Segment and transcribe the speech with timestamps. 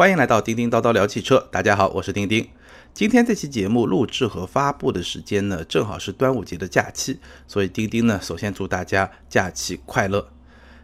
[0.00, 2.48] 欢迎来到叮叮叨叨聊汽车，大家好，我是叮叮。
[2.94, 10.30] 今天这期节目录制和发布的时间呢，正好是端午节的假期，所以钉钉呢，首先祝大家假期快乐。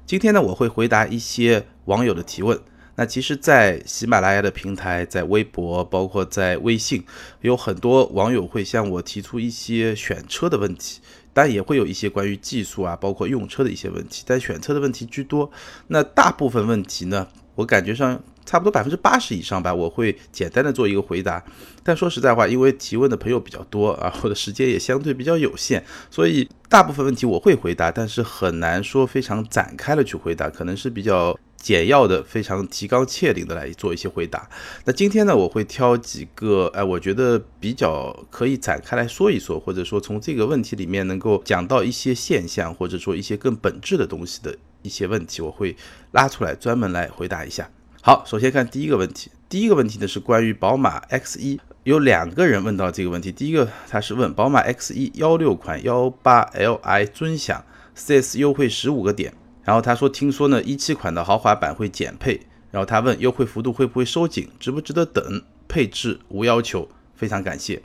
[0.04, 2.60] 今天呢，我会回答一些网友的提问。
[2.96, 7.03] 那其实，在喜马拉雅的平台，在微博，包括在微信，
[7.40, 11.01] 有很多网友会向我提出一些选车的问题，
[11.33, 15.51] 但也会有一些关于技术啊，包括用车的一些问题，但选车的问题居多。
[15.87, 18.23] 那大部分问题呢，我感觉上。
[18.47, 21.45] 差不多百分之八十以上吧，我会简单的做一个回答。
[21.82, 34.48] 但说实在话，因为提问的朋友比较多啊， 我的时间也相对比较有限，所以大部分问题我会回答，但是很难说非常展开的去回答，可能是比较简要的、非常提纲挈领的来做一些回答。
[34.84, 45.77] 那今天呢，我会挑几个，哎，我觉得比较可以展开来说一说，或者说从这个问题里面能够讲到一些现象，或者说一些更本质的东西的一些问题，我会
[46.12, 47.69] 拉出来专门来回答一下。
[48.06, 49.33] 好，首先看第一个问题。
[49.48, 53.33] 第一个问题呢是关于宝马 X1，有两个人问到这个问题。
[53.33, 57.64] 第一个他是问宝马 X1 幺六款幺八 Li 尊享
[57.97, 65.42] 4S 优惠十五个点，然后他说听说呢一七款的豪华版会减配，然后他问优惠幅度会不会收紧，值不值得等？
[65.67, 67.83] 配置无要求，非常感谢。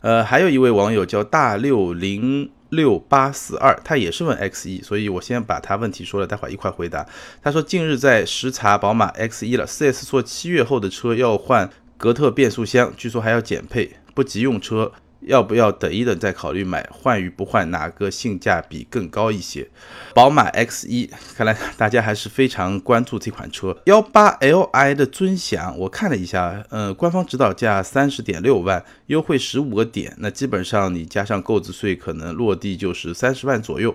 [0.00, 2.48] 呃，还有一位网友叫大六零。
[2.70, 7.06] 六八四二，他也是问 X 一，所以我先把他问题说了，待会儿一块回答。
[7.42, 14.92] 他说近日在实查宝马 X 一了，4S 做七月后的车要换格特变速箱，据说还要减配，不急用车。
[15.20, 16.88] 要不要等一等再考虑买？
[16.92, 19.68] 换与不换，哪个性价比更高一些？
[20.14, 23.76] 宝马 X1，看来大家还是非常关注这款车。
[23.86, 33.94] 幺八 Li 的尊享，我看了一下，呃，官方指导价三十点六万，优惠十五个点，那基本上你加上购置税，可能落地就是三十万左右。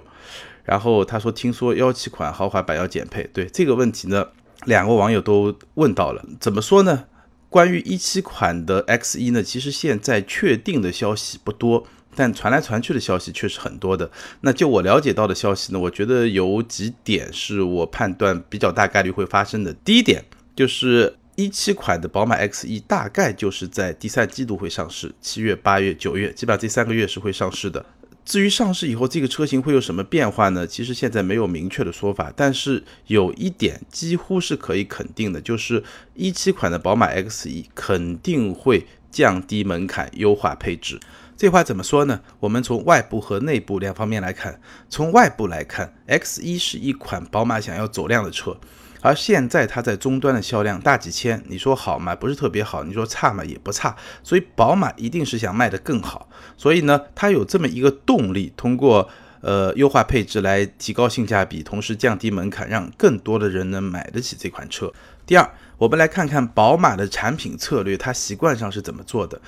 [0.63, 4.27] 然后他说，听说幺七款豪华版要减配，对这个问题呢，
[4.65, 7.05] 两个网友都问到了，怎么说呢？
[7.53, 14.09] 关于一七款的 X 一呢，其实现在确定的消息不多，但传来传去的消息却是很多的。
[14.41, 19.71] 那就我了解到的消息呢，我觉得有几点是我判断比较大概率会发生的。
[19.85, 20.25] 第一点
[20.55, 27.85] 就是一七款的宝马 X 一大概就是在第三季度会上市，七月、八月、九月，基本上这三个月是会上市的。
[28.25, 30.65] 至于上市以后这个车型会有什么变化呢？
[30.65, 40.99] 其实现在没有明确的说法，但是有一点几乎是可以肯定的，就是一七款的宝马 X1 肯定会降低门槛、优化配置。
[41.35, 42.21] 这话怎么说呢？
[42.39, 44.61] 我们从外部和内部两方面来看。
[44.87, 48.57] 从外部来看，X1 是一款宝马想要走量的车。
[49.03, 52.15] 而现在它在终端的销量大几千，你说好嘛？
[52.15, 53.43] 不是特别好，你说差嘛？
[53.43, 53.93] 也不差。
[54.23, 59.09] 所以宝马一定是想卖得更好，所以呢，它有这么一个动力，通过
[59.41, 64.89] 呃优化配置来提高性价比，同时降低门槛，让更多的人能买得起这款车。
[65.25, 69.41] 第二，我们来看看宝马的产品策略，它习惯上是怎么做的。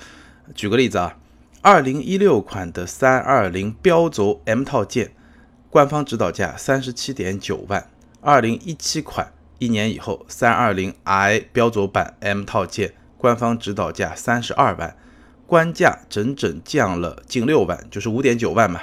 [0.54, 1.16] 举个例子啊，
[1.62, 5.12] 二零一六款的三二零标轴 M 套件，
[5.70, 7.88] 官方指导价三十七点九万，
[8.20, 9.32] 二零一七款。
[9.58, 14.96] 一年以后，三二零 i 标轴版 M 套件官方指导价三十二万，
[15.46, 18.82] 官价整整降了近六万，就是五点九万嘛。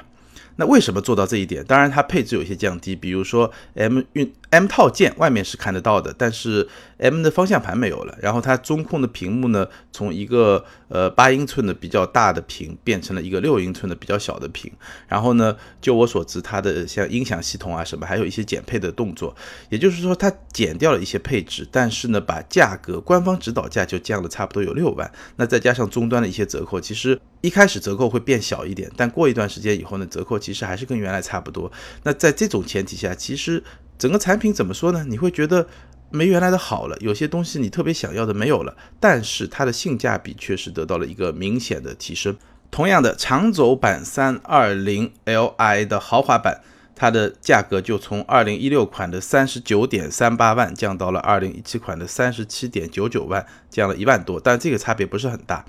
[0.56, 1.64] 那为什么做到这一点？
[1.66, 6.68] 当然，它配置有些降低，比如说 M 运 M 套件外面是看得到的，但是
[7.00, 8.16] M 的方向盘没有了。
[8.22, 14.72] 然后它中控的屏幕呢，从一个呃八英寸的比较大的屏变成了一个六英寸的比较小的屏。
[15.08, 19.36] 然后呢，就我所知，它的像音响系统啊什么，还有一些减配的动作。
[19.70, 25.12] 也就是说，它减掉了一些配置，但是呢，把价格官方指导价就降了差不多有六万。
[25.38, 30.38] 那再加上终端的一些折扣，其实一开始折扣会变小一点，但过一段时间以后呢，折扣。
[30.44, 31.72] 其实还是跟原来差不多。
[32.04, 33.64] 那在这种前提下，其实
[34.04, 35.06] 整个产品怎么说呢？
[35.08, 35.66] 你会觉得
[36.10, 42.36] 没原来的好了，有些东西你特别想要的没有了，但是它的性价比确实得到了一个明显的提升。
[42.70, 46.60] 同样的，长轴版三二零 Li 的豪华版，
[46.94, 55.64] 它的价格就从二零一六款的三十九点三八万降到了二零一七款的三十七点九九万，降了一万多，但这个差别不是很大。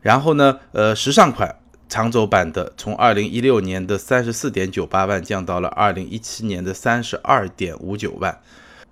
[0.00, 1.56] 然后呢，呃，时尚款。
[1.88, 8.38] 长轴版的从二零一六年的三十四点九八万降到了二零一七年的三十二点五九万，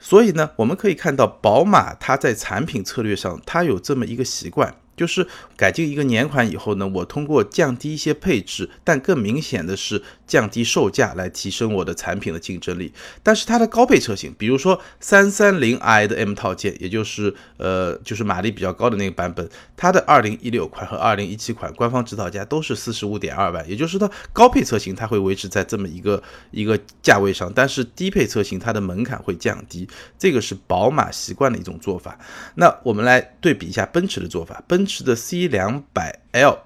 [0.01, 5.27] 所以呢，我们可以看到宝马它在产品策略上，它有这么一个习惯，就是
[5.57, 12.93] 改进一个年款以后呢，我通过降低一些配置，但更明显的是降低售价来提升我的产品的竞争力。
[13.23, 29.89] 但是它的高配车型，比如说三三零 i 的 M 套件，也就是呃就是马力比较高的那个版本，它的二零一六款和二零一七款官方指导价都是四十五点二万，也就是说高配车型它会维持在这么一个一个价位上，但是低配车型它的门槛会降低，
[30.19, 32.19] 这个是宝马习惯的一种做法。
[32.55, 36.61] 那我们来对比一下奔驰的做法，奔奔驰的 C 两百 L，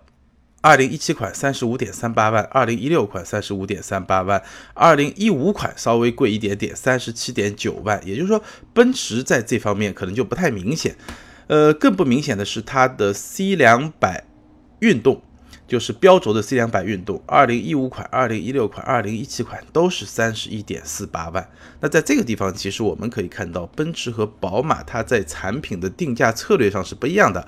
[0.61, 4.43] 二零一七款三十五点三八万，二零一六款三十五点三八万，
[4.75, 7.99] 二零一五款稍微贵一点点，三十七点九万。
[8.07, 8.43] 也就是说，
[8.75, 10.95] 奔驰在这方面可能就不太明显。
[11.47, 14.25] 呃，更不明显的是它的 C 两百
[14.81, 15.23] 运动。
[15.71, 21.49] 就是标轴的 C 两百运动，二零一五款、二零一六款、二零一七款都是三十一点四八万。
[21.79, 27.47] 那在这个地方，其实我们可以看到，奔驰和宝马它在产品的定价策略上是不一样的。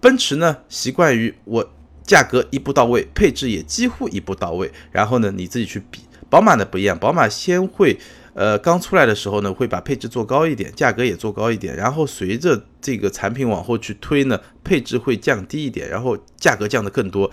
[0.00, 1.70] 奔驰呢，习惯于我
[2.02, 6.00] 价格一步到位，配置也几乎一步到位，然后呢你自己去比。
[6.30, 7.98] 宝马呢不一样，宝马先会。
[8.34, 17.28] 呃，刚出来的时候呢，会把配置做高一点，价格也做高一点，然后随着这个产品往后去推呢，配置会降低一点，然后价格降得更多。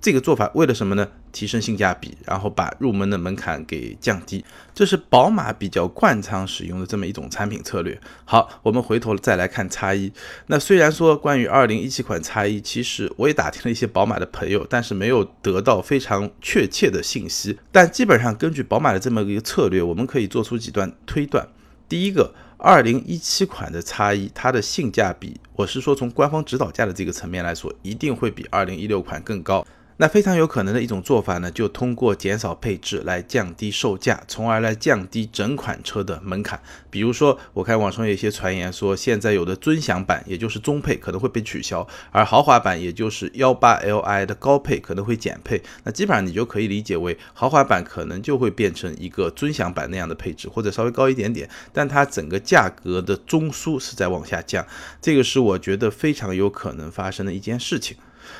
[0.00, 1.08] 这个做法为了什么呢？
[1.30, 4.42] 提升性价比，然后把入门的门槛给降低，
[4.74, 8.00] 这是宝马比较惯常使用的这么一种产品策略。
[8.24, 10.10] 好，我们回头再来看叉一。
[10.46, 17.58] 那虽然说关于二零一七款叉一，其实我也打听了一些宝马的朋友，但是没有得到非常确切的信息。
[17.70, 21.46] 但基本上根据宝马的这么一个策略，我们可以做出几段推断。
[21.88, 29.64] 第一个，二零一七款的叉一，它的性价比，我是说从官方指导价的这个层面来说，一定会比二零一六款更高。
[30.00, 36.60] 那非常有可能的一种做法呢，就通过减少配置来降低售价，从而来降低整款车的门槛。
[36.88, 45.60] 比如说，我看网上有一些传言说，现在有的尊享版，也就是中配可能会被取消，而豪华版，也就是幺八 Li 的高配可能会减配。
[45.82, 54.64] 那基本上你就可以理解为，豪华版可能就会变成一个尊享版那样的配置，或者稍微高一点点，但它整个价格的中枢是在往下降。
[55.02, 57.96] 这个是我觉得非常有可能发生的一件事情。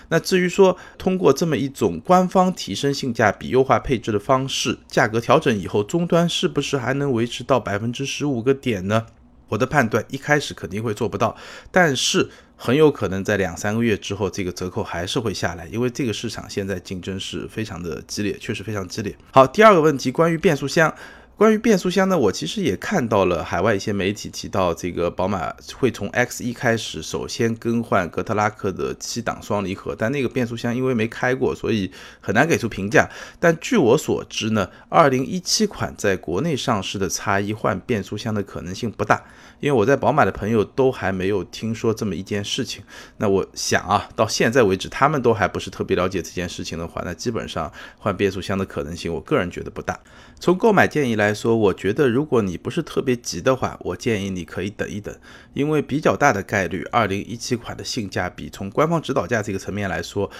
[0.08, 9.06] 那至于说通过这么一种官方提升性价比、优化配置的方式，价格调整以后，终端是不是还能维持到百分之十五个点呢？
[9.48, 11.34] 我的判断一开始肯定会做不到，
[11.70, 19.16] 但是很有可能在两三个月之后，这个折扣还是会下来，因为这个市场现在竞争是非常的激烈，确实非常激烈。
[19.32, 20.94] 好，第二个问题，关于变速箱。
[21.38, 33.08] 关于变速箱呢，我其实也看到了海外一些媒体提到，这个宝马会从 X 一开始首先更换格特拉克的七档双离合，但那个变速箱因为没开过，所以很难给出评价。
[33.38, 39.22] 但据我所知呢，二零一七款在国内上市的叉一换变速箱的可能性不大，
[39.60, 42.82] 因为我在宝马的朋友都还没有听说这么一件事情。
[43.18, 49.96] 那我想啊，到现在为止他们都还不是特别了解这件事情的话，那基本上换变速箱的可能性，我个人觉得不大。
[50.40, 55.14] 从购买建议来来说，我觉得如果你不是特别急的话，我建议你可以等一等，
[55.52, 60.30] 因为比较大的概率，二零一七款的性价比从官方指导价这个层面来说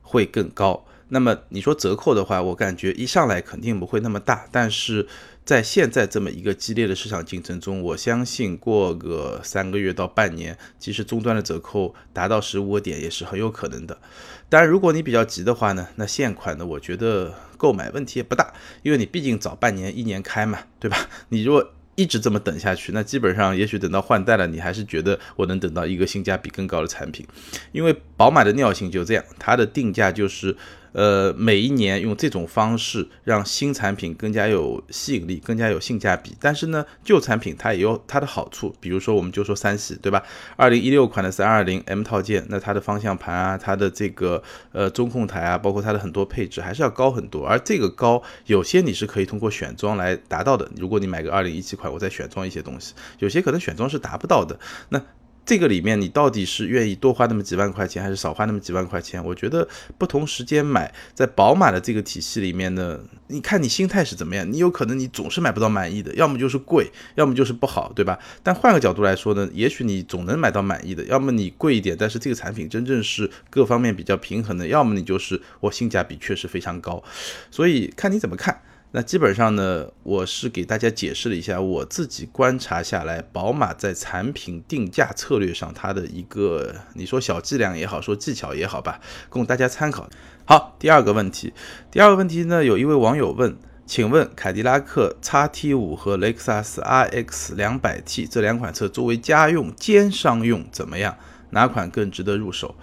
[0.00, 0.86] 会更高。
[1.10, 5.06] 那么你说折扣的话，我感觉一上来肯定不会那么大，但是
[5.42, 13.98] 在现在这么一个激烈的市场竞争中，我相信过个三个月到半年，其实终端的折扣达到十五个点也是很有可能的。
[14.50, 18.52] 当然，如果你比较急的话呢，那现款呢，我觉得购买问题也不大，
[18.82, 20.98] 因为你毕竟早半年、一年开嘛，对吧？
[21.30, 27.26] 你如果一直这么等下去，那基本上也许等到换代了，你还是觉得我能等到一个性价比更高的产品，
[27.72, 30.54] 因为宝马的尿性就这样，它的定价就是。
[30.92, 36.36] 呃，每一年用这种方式让新产品更加有吸引力，更加有性价比。
[36.40, 40.22] 但是呢，旧产品它也有它的好处，比如说我们就说三系，对吧？
[40.56, 44.42] 二零一六款的三二零 M 套件，那它的方向盘啊，它的这个
[44.72, 47.46] 呃中控台啊，包括它的很多配置还是要高很多。
[47.46, 50.70] 而这个高，有些你是可以通过选装来达到的。
[50.76, 54.58] 如果你买个二零一七款，我再选装一些东西，有些可能选装是达不到的。
[54.88, 55.00] 那
[55.48, 59.24] 这个里面你到底是愿意多花那么几万块钱，还是少花那么几万块钱？
[59.24, 64.52] 我觉得不同时间买，在宝马的这个体系里面呢，你看你心态是怎么样？
[64.52, 68.18] 你有可能你总是买不到满意的，要么就是贵，要么就是不好，对吧？
[68.42, 77.02] 但换个角度来说呢，也许你总能买到满意的，要么你贵一点，但是这个产品真正是各方面比较平衡的，要么你就是我性价比确实非常高，
[77.50, 78.60] 所以看你怎么看。
[78.90, 90.08] 那基本上呢，我是给大家解释了一下我自己观察下来，宝马在产品定价策略上它的一个，你说小伎俩也好，说技巧也好吧，供大家参考。
[90.46, 91.52] 好，第二个问题，
[91.90, 101.14] 第二个问题呢，有一位网友问，请问凯迪拉克 XT5 和雷克萨斯 RX 200T 这两款车作为家用兼商用怎么样？
[101.50, 102.74] 哪款更值得入手？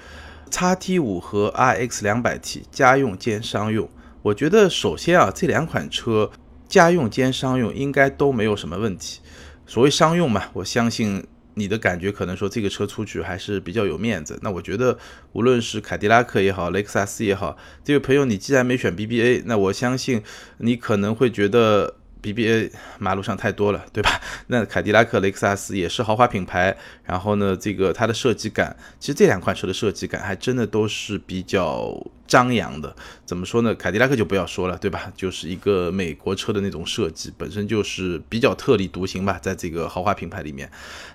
[0.51, 3.89] 叉 T 五和 RX 两百 T 家用兼商用，
[4.25, 6.31] 我觉得首先啊，这两款车
[6.67, 9.19] 家用兼商用应该都没有什么问题。
[9.67, 14.39] 所谓商用嘛，我相信你的感觉可能说这个车出去还是比较有面子。
[14.41, 14.97] 那我觉得
[15.33, 20.23] 无论是凯迪拉克也好，雷克萨斯也好，这位朋友你既然没选 BBA，那我相信
[20.57, 21.97] 你可能会觉得。
[22.33, 24.19] BBA 马路上太多了，对吧？
[24.47, 31.95] 那凯迪拉克、雷克萨斯也是豪华品牌，然后呢，这个它的设计感，其实这两款车的设计感还真的都是比较。
[32.27, 33.75] 张扬的，怎么说呢？
[33.75, 35.13] 凯迪拉克就不要说了，对吧？
[35.15, 40.67] 就是一个美国车的那种设计，本身就是比较特立独行吧，在这个豪华品牌里面。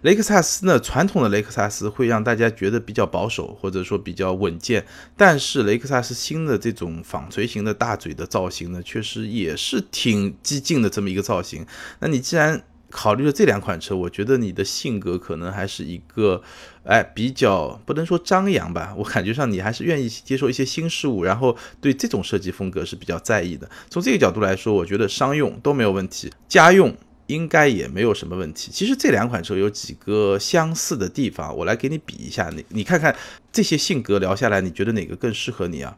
[0.02, 4.86] 雷克萨斯呢，传统的雷克萨斯会让大家觉得比较保守，或者说比较稳健。
[5.16, 11.64] 但是雷克萨斯新的这种纺锤形的大嘴的造型呢，确实也是挺激进的这么一个造型。
[12.00, 16.42] 那你既然考虑了这两款车，我觉得你的性格可能还是一个，
[16.84, 23.70] 哎，比较不能说张扬吧，我感觉上你还是愿意接受一些新事物，然后对这种设计风格是比较在意的。
[23.88, 26.94] 从这个角度来说，我觉得商用都没有问题，家用
[27.28, 28.70] 应该也没有什么问题。
[28.72, 33.14] 其实这两款车有几个相似的地方，我来给你比一下，你你看看
[33.52, 35.96] 这些性格聊下来，你觉得哪个更适合你啊？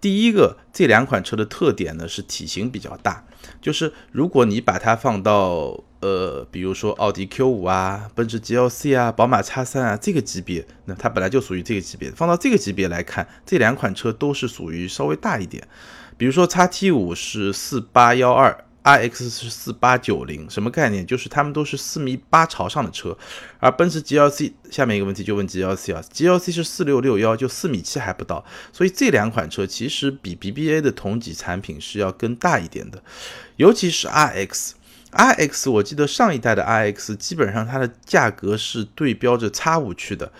[0.00, 3.24] 第一个，这两款车的特点呢是体型比较大，
[3.60, 15.66] 就是如果你把它放到呃，比如说奥迪 Q 五啊、奔驰 GLC 啊、宝马 X 三啊这个级别，那它本来就属于这个级别，放到这个级别来看，这两款车都是属于稍微大一点，
[16.16, 18.64] 比如说 X T 五是四八幺二。
[18.88, 21.04] RX 是四八九零，什么概念？
[21.04, 23.14] 就是它们都是四米八朝上的车，
[23.58, 28.42] 而奔驰 GLC 下面一个问题就问 GLC 啊，GLC 是四六六幺，就四米七还不到，
[28.72, 33.02] 所以这两款车其实比 BBA 的同级产品是要更大一点的，
[33.56, 40.32] 尤其是 RX，RX 我记得上一代的 RX 基本上它的价格是对标着 X 五去的，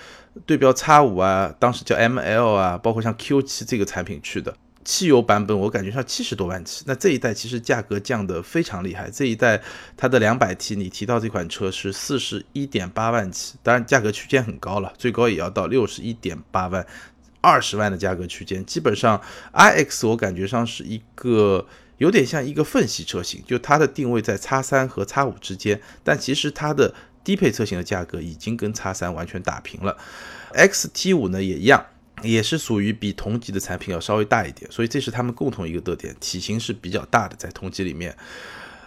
[0.47, 4.55] 对标 X 五啊，当时叫 ML 啊，包括像 Q 七这个产品去的。
[4.89, 9.11] 汽油版本我感觉上七十多万起，那这一代其实价格降得非常厉害。
[9.11, 9.61] 这一代
[9.99, 16.87] 它的两百 T，你提到这款车是四十一点八万起，当然价格区间很高了，最高也要到六十一点八万，
[17.43, 18.65] 二十万的价格区间。
[18.65, 19.21] 基本上
[19.53, 21.67] iX 我感觉上是一个
[21.99, 29.99] 有点像一个缝隙车型，就它的定位在叉三和叉五之间，但其实它的低配车型的价格已经跟叉三完全打平了。
[30.55, 31.85] XT 五呢也一样。
[32.23, 38.17] 也是属于比同级的产品要稍微大一点，所以这是他们共同一个特点，体型是比较大的，在同级里面，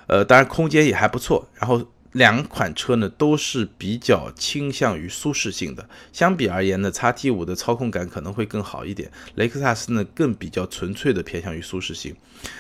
[0.08, 1.48] 呃，当然空间也还不错。
[1.56, 12.16] 然后两款车呢都是比较倾向于舒适性的，相比而言呢，叉 T 五的操控感可能会更好一点，雷克萨斯呢更比较纯粹的偏向于舒适性。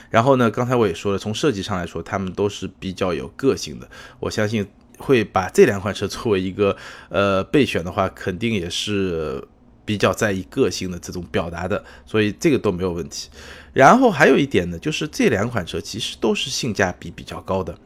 [0.09, 4.65] 然后呢，刚才我也说了，从设计上来说，他们都是比较有个性的，我相信
[4.97, 6.77] 会把这两款车作为一个
[7.09, 9.43] 呃备选的话，肯定也是。
[9.83, 13.29] 比较在意个性的这种表达的，所以这个都没有问题。
[13.73, 17.77] 然后还有一点呢，就是这两款车其实都是性价比比较高的。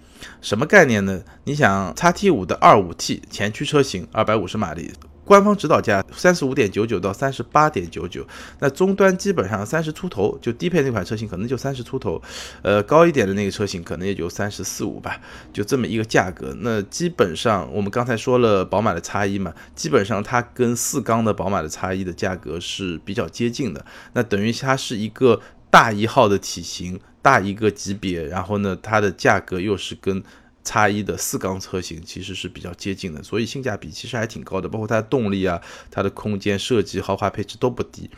[0.42, 1.22] 什么概念呢？
[1.44, 4.92] 你想，叉 T 五的二五 T 前驱车型，二百五十马力。
[5.26, 8.26] 官方指导价三十五点九九到三十八点九九，
[8.60, 12.22] 那终端基本上三十出头，就低配那款车型可能就三十出头，
[12.62, 15.20] 呃，高一点的那个车型可能也就三十四五吧，
[15.52, 16.56] 就这么一个价格。
[16.62, 25.42] 那基本上我们刚才说了宝马的叉一嘛，基本上它跟四缸的宝马的叉一的价格是比较接近的，那等于它是一个
[25.72, 30.24] 大一号的体型，大一个级别，然后呢，它的价格又是跟。
[30.66, 38.10] 叉一的四缸车型其实是比较接近的，所以性价比其实还挺高的，包括它的动力啊、它的空间设计、豪华配置都不低。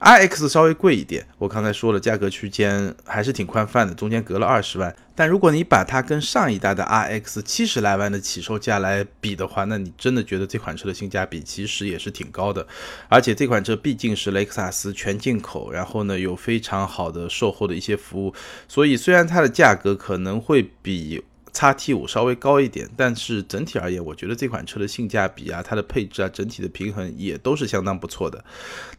[0.00, 4.92] iX 稍微贵一点，我刚才说了，价格区间还是挺宽泛的，中间隔了二十万。
[5.14, 12.66] 但如果你把它跟上一代的 RX 七十来万的起售价来比的话，那你真的觉得这款车的性价比其实也是挺高的。
[13.08, 18.34] 而且这款车毕竟是雷克萨斯全进口，然后呢有非常好的售后的一些服务，
[18.66, 21.22] 所以虽然它的价格可能会比。
[21.52, 28.44] 叉 T 五稍微高一点，但是整体而言，我觉得这款车的性价比啊，它的配置啊，整体的平衡也都是相当不错的。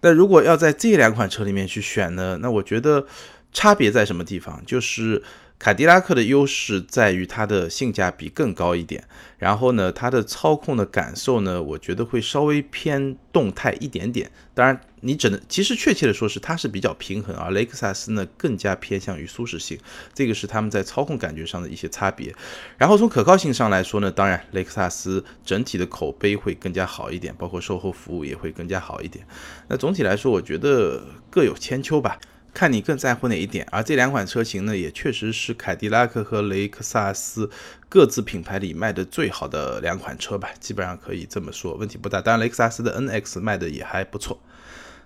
[0.02, 3.06] 那如果要在这两款车里面去选呢，那我觉得
[3.52, 4.64] 差别在什么地方？
[4.66, 5.24] 就是。
[5.64, 9.02] 凯迪拉克的优势在于它的性价比更高一点，
[9.38, 14.30] 然后呢，它的操控的感受呢，我觉得会稍微偏动态一点点。
[14.54, 19.80] 当然，你只能其实确切的说是它是比较平衡，而雷克萨斯呢更加偏向于舒适性，
[20.14, 22.36] 这个是他们在操控感觉上的一些差别。
[22.78, 29.26] 然后从可靠性上来说呢，当然雷克萨斯整体的口碑会更加好一点，包括售后服务也会更加好一点。
[29.70, 32.20] 那总体来说，我觉得各有千秋吧。
[32.54, 37.50] 看你更在乎哪一点，而这两款车型呢，也确实是凯迪拉克和雷克萨斯
[37.90, 42.22] 各自品牌里卖的最好的两款车吧，基本上可以这么说，问题不大。
[42.22, 44.40] 当然，雷克萨斯的 NX 卖的也还不错。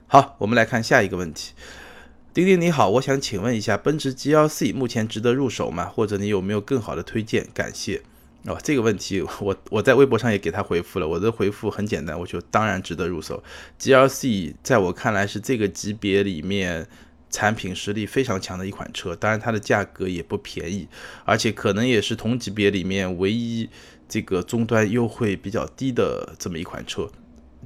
[0.07, 1.53] 好，我们来看下一个问题。
[2.33, 5.85] 丁丁你好，我想请问一下，奔驰 GLC 目前值得入手吗？
[5.85, 7.47] 或者你有没有更好的推荐？
[7.53, 8.01] 感谢。
[8.45, 13.43] 哦，这个问题我我在微博上也给他回复了，我的回复很简单，我就当然值得入手。
[13.79, 16.87] GLC 在我看来是这个级别里面
[17.29, 20.87] 产品实力非常强的一款车，当然它的价格也不便宜，
[21.25, 23.69] 而且可能也是同级别里面唯一
[24.07, 27.09] 这个终端优惠比较低的这么一款车。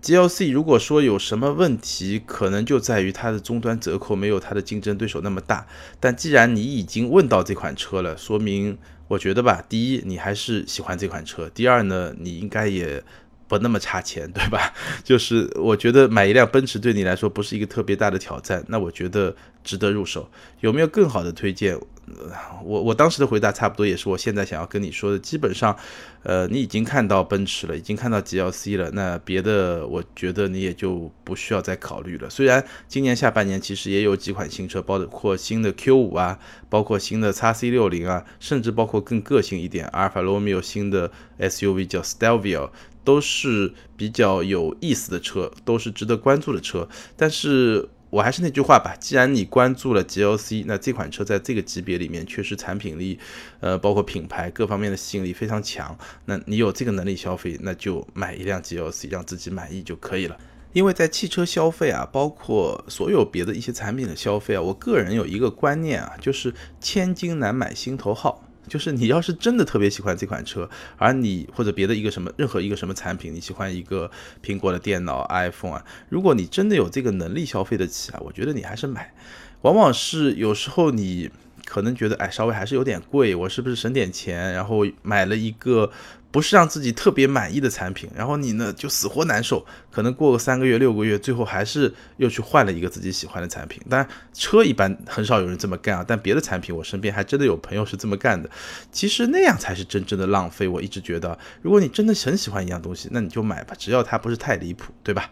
[0.01, 5.68] GLC 如果说有什么问题，可能就在于它的终端折扣没有它的竞争对手那么大。
[6.00, 8.77] 但既然你已经问到这款车了，说明。
[9.12, 13.03] 我觉得吧，第一，你还是喜欢这款车；第二呢，你应该也
[13.51, 14.74] 不那么差钱，对吧？
[15.03, 20.29] 就是我觉得买一辆奔驰对你来说不是一个特别大的挑战，那我觉得值得入手。
[20.62, 21.77] 有没有更好的推荐？
[22.63, 25.74] 我我当时的回答差不多也是我现在想要跟你说的，基本上，
[26.24, 32.29] 呃，你已经看到奔驰了，已经看到 GLC 了，那别的我觉得你也就不需要再考虑了。
[32.29, 36.38] 虽然今年下半年其实也有几款新车，包括新的 Q 五啊，
[36.70, 42.72] 包括新的 x C 六零啊，甚至包括更个性一点，阿尔法罗密欧新的 SUV 叫 Stelvio，
[43.03, 47.89] 都是比较有意思的车，都是值得关注的车，但是。
[48.12, 53.17] 我还是那句话吧，既然你关注了 GLC，那这款车在这个级别里面确实产品力，
[53.62, 55.98] 呃，包括品牌各方面的吸引力非常强。
[56.25, 60.38] 那你有这个能力消费，那就买一辆 GLC，让自己满意就可以了。
[60.74, 68.43] 因为在汽车消费啊，包括所有别的一些产品的消费啊，我个人有一个观念啊，就是千金难买心头好。
[68.68, 74.10] 就是你要是真的特别喜欢这款车，而你或者别的一个什么任何一个什么产品，你喜欢一个
[74.44, 79.13] 苹果的电脑 iPhone 啊，如果你真的有这个能力消费得起啊，我觉得你还是买。
[79.62, 81.30] 往往是有时候你
[81.72, 85.90] 可能觉得哎稍微还是有点贵，我是不是省点钱，然后买了一个。
[86.34, 93.82] 不是让自己特别满意的产品，然后你呢就死活难受，可能过个三个月、六个月，最后还是又去换了一个自己喜欢的产品。
[93.90, 98.50] 当然，车一般很少有人这么干啊，但别的产品我身边还真的有朋友是这么干的。
[98.94, 100.70] 其实那样才是真正的浪费。
[100.70, 105.30] 我一直觉得，如果你真的很喜欢一样东西，那你就买吧，只要它不是太离谱，对吧？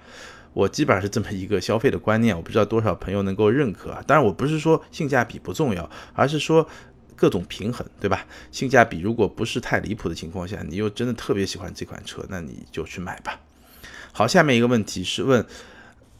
[0.54, 4.04] 我基本上是这么一个消费的观念，我不知道多少朋友能够认可啊。
[4.06, 6.68] 当然，我不是说性价比不重要，而是说。
[7.22, 8.26] 各种平衡，对吧？
[8.50, 13.38] 性价比如果不是太离谱的情况下，你又真的特别喜欢这款车，那你就去买吧。
[14.14, 15.46] 好，下面一个问题是问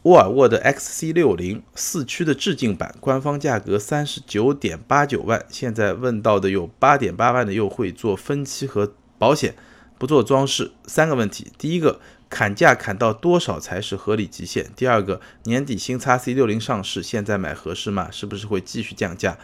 [0.02, 9.54] 沃尔沃的 XC60 四驱的致敬版，官方价格三十九点八九万，现在问到的有八点八万的优惠，做分期和保险，
[9.96, 10.70] 不做装饰。
[10.84, 11.98] 三个问题：第一个，
[12.30, 14.70] 砍价砍到多少才是合理极限？
[14.74, 18.08] 第二个，年底新叉 C60 上市，现在买合适吗？
[18.10, 19.36] 是不是会继续降价？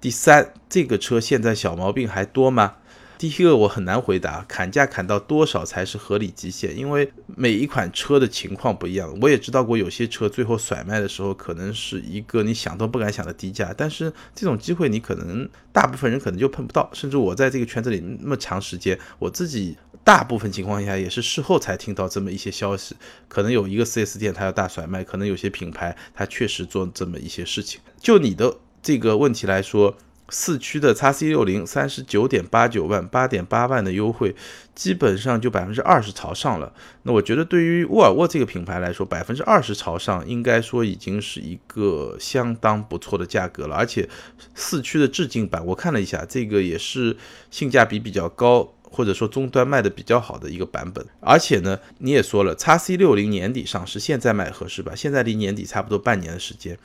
[0.00, 2.76] 第三，这个车现在小毛病还多吗？
[3.18, 6.74] 第一个我很难回答，砍价砍到多少才是合理极限？
[6.74, 9.14] 因为每一款车的情况不一样。
[9.20, 16.88] 我也知道过有些车最后甩卖的时候，可能是一个你想都不敢想的低价，但是这种机会你可能大部分人可能就碰不到。
[16.94, 22.96] 甚至我在这个圈子里那么长时间，我自己大部分情况下也是事后才听到这么一些消息。
[23.28, 27.80] 可能有一个 4S 店它要大甩卖，可能有些品牌它确实做这么一些事情。
[28.00, 28.56] 就你的。
[28.82, 29.94] 这个问题来说，
[30.30, 34.34] 四驱的 x C 六零三十九点八九万，八点八万的优惠，
[34.74, 36.72] 基本上就百分之二十朝上了。
[37.02, 43.76] 那我觉得对于沃尔沃这个品牌来说，百分之二十朝上，应该说已经是一个相当不错的价格了。
[43.76, 44.08] 而且
[44.54, 47.18] 四驱的致敬版，我看了一下，这个也是
[47.50, 51.06] 性价比比较高，或者说终端卖的比较好的一个版本。
[51.20, 54.92] 而且呢，你也说了，x C 六零年底上市，现在买合适吧？
[54.94, 56.76] 现在离年底差不多半年的时间。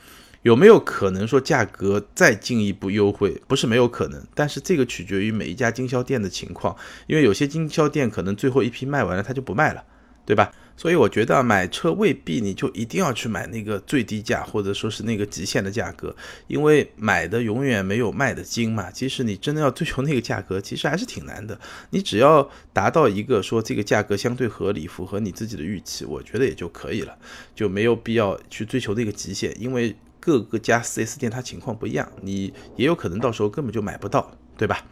[0.42, 3.42] 有没有可能说价格再进一步优惠？
[3.48, 6.76] 不是没有可能，但是这个取决于每一家经销店的情况，
[7.08, 9.82] 因为有些经销店可能最后一批卖完了，他就不卖了，
[10.24, 10.52] 对吧？
[10.76, 16.14] 所以我觉得买车未必你就一定要去买那个最低价，或者说是那个极限的价格，
[16.46, 18.90] 因为买的永远没有卖的精嘛。
[18.90, 21.58] 即使你真的要追求那个价格，其实还是挺难的。
[21.90, 27.16] 你只要达到一个说这个价格相对合理，符合你自己的预期，我觉得也就可以了，
[27.54, 29.96] 就没有必要去追求那个极限，因为。
[30.18, 34.84] 各个家 4S 店它情况不一样，你也有可能到时候根本就买不到，对吧？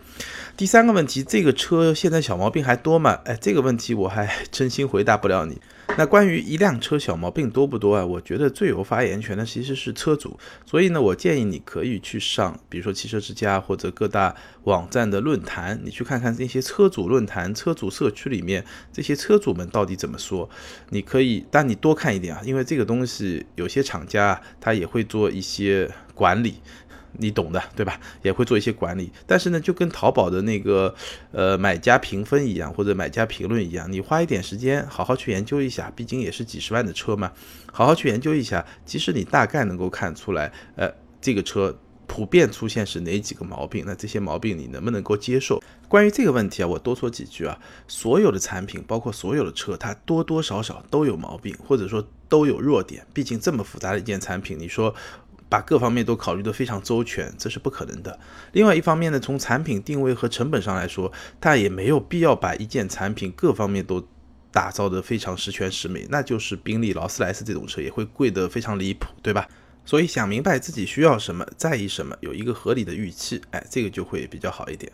[0.57, 3.18] 第三个问题，这个车现在小毛病还多吗？
[3.25, 5.61] 哎，这个问题我还 真心回答不了你。
[5.97, 8.05] 那关于一辆车小毛病多不多啊？
[8.05, 20.49] 我觉得最有发言权的其实是车主，所以呢，我建议你可以去上，比如说汽车之家或者各大网站的论坛，你去看看那些车主论坛、车主社区里面这些车主们到底怎么说。
[20.90, 26.55] 你可以，但你多看一点啊，因为这个东西有些厂家他也会做一些管理。
[27.18, 28.00] 你懂的，对吧？
[28.22, 29.11] 也会做一些管理。
[29.27, 30.94] 但是呢，就跟淘宝的那个
[31.33, 37.33] 呃买家评分一样，或者买家评论一样，你花一点时间好好去研究一下，毕竟也是几十万的车嘛，
[37.72, 41.77] 好好去研究一下，即使你大概能够看出来，呃，这个车。
[42.07, 43.83] 普遍出现是哪几个毛病？
[43.87, 45.61] 那这些毛病你能不能够接受？
[45.88, 47.59] 关于这个问题啊，我多说几句啊。
[47.88, 53.05] 所有的产品，包括所有的车，它多多少少都有毛病，或者说都有弱点。
[53.14, 54.94] 毕竟这么复杂的一件产品，你说
[55.55, 58.19] 把各方面都考虑得非常周全，这是不可能的。
[58.51, 64.05] 另外一方面呢，从产品定位和成本上来说，它也没有必要把一件产品各方面都
[64.51, 69.47] 打造得非常十全十美，那就是宾利、劳斯莱斯这种车也会贵得非常离谱，对吧？
[69.85, 74.90] 所以想明白自己需要什么，在意什么，有一个合理的预期，哎，这个就会比较好一点。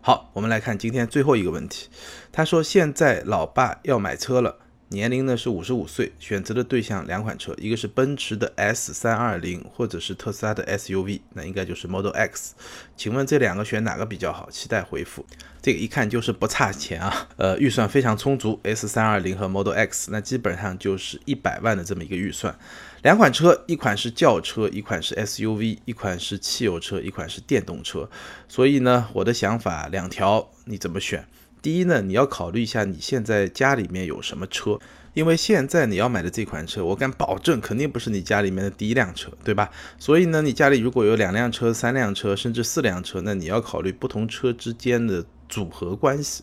[0.00, 1.88] 好，我们来看今天最后一个问题。
[2.32, 4.58] 他说现在老爸要买车了，
[4.92, 12.54] 年龄呢是五十五岁，选择的对象两款车，一个是奔驰的 S 三二零，或者是特斯拉的 SUV，那应该就是 Model X。
[12.96, 14.50] 请问这两个选哪个比较好？
[14.50, 15.24] 期待回复。
[15.62, 22.58] 这个一看就是不差钱啊，呃，预算非常充足，S 三二零和 Model X，那基本上就是一百万的这么一个预算。
[23.02, 28.10] 两款车，一款是轿车，一款是 SUV，一款是汽油车，一款是电动车。
[28.48, 31.24] 所以呢，我的想法两条，你怎么选？
[31.62, 34.78] 第一呢，你要考虑一下你现在家里面有什么车，
[35.14, 39.70] 因为现在你要买的这款车，我敢保证肯定不是你家里面的第一辆车，对吧？
[39.98, 46.42] 所以呢，你家里如果有两辆车、三辆车，甚至四辆车，那你要考虑不同车之间的组合关系。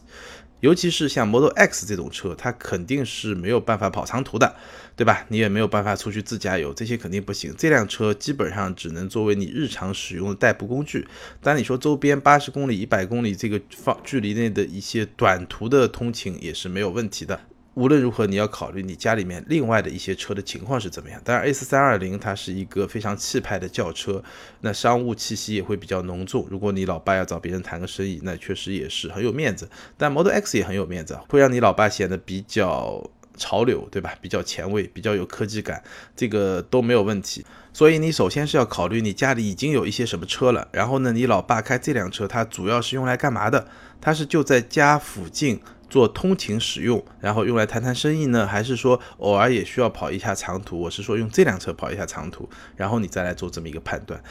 [0.60, 4.56] 尤其是像 Model X 这种车，它肯定是没有办法跑长途的，
[4.96, 5.26] 对吧？
[5.30, 7.54] 你也没有办法出去自驾游，这些肯定不行。
[7.58, 11.08] 这辆车基本上只能作为你日常使用的代步工具。
[11.42, 17.40] 当，你说周边八十公里、一百公里这个方距离内的一些短途的通勤也是没有问题的。
[17.78, 21.22] 无论如何，你要考虑你家里面另外的一些车的情况是怎么样。
[21.24, 24.24] 当然，S 三二零它是一个非常气派的轿车，
[24.62, 26.48] 那商务气息也会比较浓重。
[26.50, 29.70] 如果你老爸要找别人谈个生意，那确实也是很有面子。
[29.96, 34.16] 但 Model X 也很有面子，会让你老爸显得比较潮流，对吧？
[34.20, 35.84] 比较前卫，比较有科技感，
[36.16, 37.46] 这个都没有问题。
[37.72, 43.68] 所以你首先是要考虑你家里已经有一些什么车了，然后呢，你老爸开这辆车，它主要是用来干嘛的？
[44.02, 45.62] 它是就在家附近。
[45.90, 50.80] 做通勤使用，然后用来谈谈生意呢，还是说偶尔也需要跑一下长途？
[50.80, 54.22] 我是说用这辆车跑一下长途，然后你再来做这么一个判断。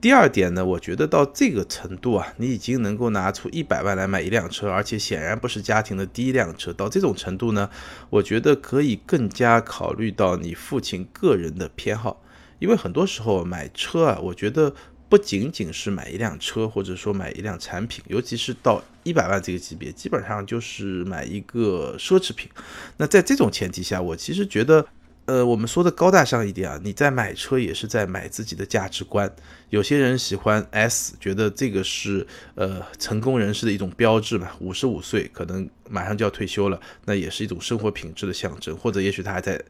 [0.00, 6.72] 第二点呢，我觉得到这个程度啊，你已经能够拿出一百万来买一辆车，而且显然不是家庭的第一辆车。
[6.72, 7.70] 到这种程度呢，
[8.10, 12.22] 我觉得可以更加考虑到你父亲个人的偏好，
[12.58, 14.74] 因为很多时候买车啊，我觉得。
[15.08, 22.50] 不仅仅是买一辆车，或者说买一辆产品，尤其是到一百万这个级别，基本上就是买一个奢侈品。
[22.96, 24.84] 那在这种前提下，我其实觉得，
[25.26, 29.32] 呃，我们说的高大上一点啊，你在买车也是在买自己的价值观。
[29.70, 34.50] 有些人喜欢 S，觉得这个是呃成功人士的一种标志嘛。
[34.58, 39.62] 五十五岁可能马上就要退休了，那也是一种生活品质的象征，或者也许他还在。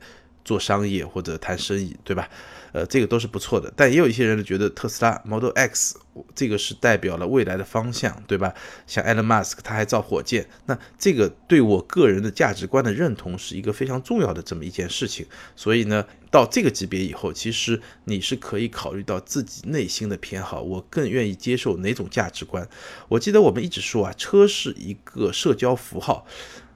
[0.46, 2.30] 做商业或者谈生意，对吧？
[2.76, 3.72] 呃，这个都是不错的。
[3.74, 5.96] 但也有一些人觉得特斯拉 Model X
[6.34, 8.52] 这个是代表了未来的方向，对吧？
[8.86, 15.24] 像 Elon Musk 他还造火箭，那这个对我个人的价值观的认同是一个非常重要的这么一件事情。
[15.56, 22.68] 所以呢，到这个级别以后，其实你是可以考虑到自己内心的偏好，我更愿意接受哪种价值观。
[23.08, 26.26] 我记得我们一直说啊，车是一个社交符号，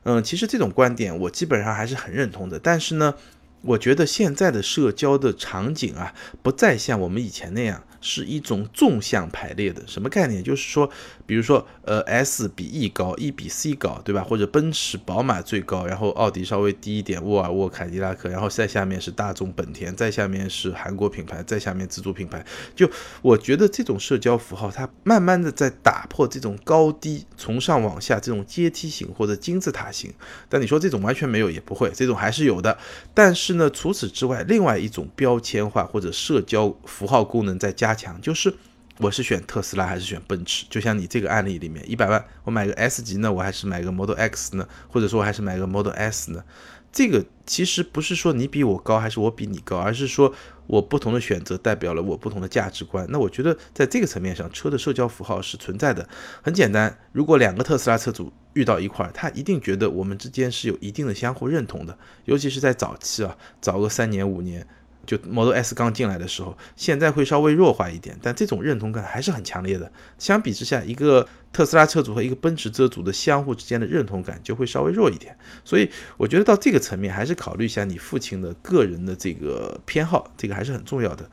[0.04, 2.58] 嗯，其实这种观点我基本上还是很认同的。
[2.58, 3.14] 但是呢。
[3.62, 7.82] 我觉得现在的社交的场景啊，不再像我们以前那样。
[8.00, 10.42] 是一种纵向排列的什么概念？
[10.42, 10.88] 就是说，
[11.26, 14.24] 比如说，呃，S 比 E 高，E 比 C 高，对吧？
[14.24, 22.42] 或者奔驰、宝马最高，然后奥迪稍微低一点，沃尔沃、凯迪拉克，然后再下面是大众、本田，再下面是韩国品牌，再下面自主品牌。
[22.74, 30.10] 就我觉得这种社交符号，它慢慢的在打破这种高低、从上往下这种阶梯型或者金字塔型。
[30.48, 32.78] 但你说这种完全没有也不会，这种还是有的。
[33.12, 37.89] 但是呢，除此之外，另外一种标签化或者社交符号功能在加。
[37.90, 38.54] 加强就是，
[38.98, 40.64] 我是选特斯拉还是选奔驰？
[40.70, 44.68] 就像你这个案例里面，一百万我买个 S 级呢，我还是买个 Model X 呢？
[44.88, 46.44] 或者说我还是买个 Model S 呢？
[46.92, 50.32] 这个其实不是说你比我高还是我比你高，而是说
[50.68, 53.04] 我不同的选择代表了我不同的价值观。
[53.10, 56.08] 那我觉得在这个层面上，车的社交符号是存在的。
[56.42, 64.64] 很简单，如果两个特斯拉车主遇到一块儿，他一定觉得我们之间是有一定的相互认同的，尤其是在早期啊，早个三年五年。
[65.06, 69.90] 就 Model S 刚进来的时候，现在会稍微弱化一点，但这种认同感还是很强烈的。
[70.18, 75.36] 相比之下，一个特斯拉车主和一个奔驰车主的相互之间的认同感就会稍微弱一点。
[75.64, 81.28] 所以我觉得到这个层面，还是考虑一下你父亲的个人的这个偏好，这个还是很重要的。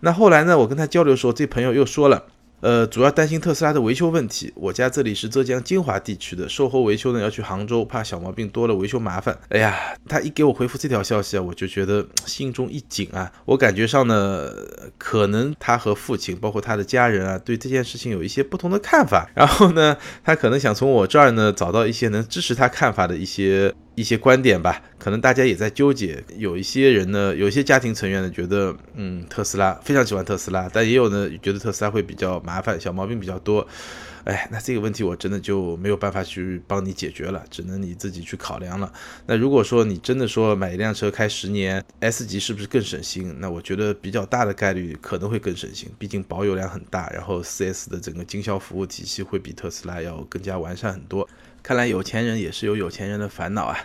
[0.00, 2.26] 那后来呢，我跟他交流的时候，这朋友又说了。
[2.62, 4.52] 呃，主要担心特斯拉的维修问题。
[4.54, 9.36] 我家这里是浙江金华地区的，售后维修呢要去杭州，怕小毛病多了维修麻烦。
[9.48, 9.76] 哎呀，
[10.08, 13.32] 他一给我回复这条消息啊，我就觉得心中一紧啊。
[13.46, 14.48] 我感觉上呢，
[14.96, 19.28] 可能他和父亲，包括他的家人啊，对这件事情有一些不同的看法。
[19.34, 23.74] 然后呢，他可能想从我这儿呢找到一些能支持他看法的一些。
[23.94, 26.22] 一些观点吧，可能大家也在纠结。
[26.36, 33.66] 有一些人呢，有一些家庭成员呢，觉得嗯，特斯拉非常喜欢特斯拉，但也有呢，觉得特斯拉会比较麻烦，小毛病比较多。
[34.24, 38.90] 哎，那这个问题我真的就没有办法去帮你解决了，只能你自己去考量了。
[39.26, 43.34] 那如果说你真的说买一辆车开十年，S 级是不是更省心？
[43.40, 51.28] 那我觉得比较大的概率可能会更省心，毕竟保有量很大，然后 4S 的整个经销服务体系会比特斯拉要更加完善很多。
[51.62, 53.78] 看来有钱人也是有有钱人的烦恼啊。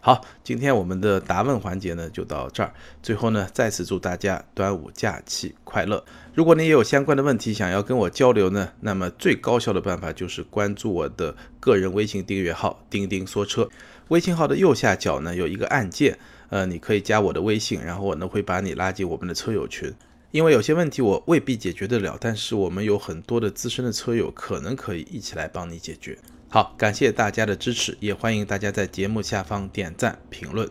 [0.00, 2.74] 好，今天我们的答问环节呢就到这儿。
[3.00, 6.04] 最后呢，再次祝大家端午假期快乐。
[6.34, 13.68] 如果你也有相关的问题想要跟我交流呢，那么最高效的办法就是关注我的个人微信订阅号“钉钉说车”。
[14.08, 19.94] 微信号的右下角呢有一个按键，呃，你可以加我的微信，然后我呢会把你拉进我们的车友群。
[20.32, 26.18] 因为有些问题我未必解决得了，但是我们有很多的资深的车友可能可以一起来帮你解决。
[26.52, 30.68] 好，感谢大家的支持，也欢迎大家在节目下方点赞评论。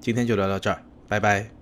[0.00, 1.57] 今天就聊到这儿，拜拜。